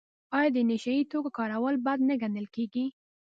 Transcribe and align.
آیا 0.37 0.49
د 0.55 0.57
نشه 0.69 0.91
یي 0.97 1.03
توکو 1.11 1.29
کارول 1.37 1.75
بد 1.85 1.99
نه 2.09 2.15
ګڼل 2.21 2.47
کیږي؟ 2.55 2.85